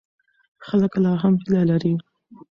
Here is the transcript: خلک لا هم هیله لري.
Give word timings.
خلک 0.67 0.93
لا 1.03 1.13
هم 1.21 1.33
هیله 1.41 1.61
لري. 1.69 1.93